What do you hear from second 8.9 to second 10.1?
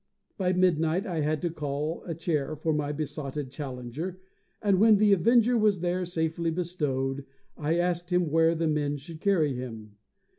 should carry him?